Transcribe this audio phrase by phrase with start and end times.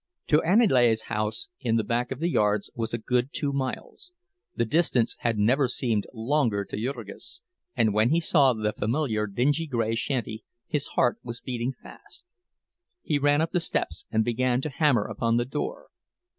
[0.29, 4.11] To Aniele's house, in back of the yards, was a good two miles;
[4.55, 7.43] the distance had never seemed longer to Jurgis,
[7.75, 12.25] and when he saw the familiar dingy gray shanty his heart was beating fast.
[13.03, 15.89] He ran up the steps and began to hammer upon the door.